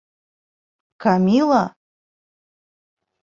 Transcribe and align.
Камила! 1.03 1.63